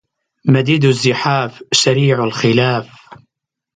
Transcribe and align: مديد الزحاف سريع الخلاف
مديد 0.45 0.85
الزحاف 0.85 1.63
سريع 1.71 2.23
الخلاف 2.23 3.09